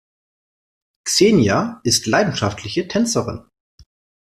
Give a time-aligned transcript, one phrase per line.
[1.05, 3.45] Xenia ist leidenschaftliche Tänzerin.